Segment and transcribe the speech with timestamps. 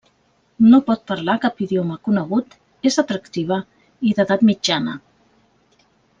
[0.69, 2.55] No pot parlar cap idioma conegut,
[2.91, 3.61] és atractiva
[4.09, 4.99] i d'edat mitjana.